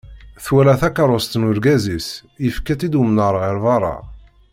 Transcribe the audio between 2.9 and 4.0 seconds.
umnar ɣer berra.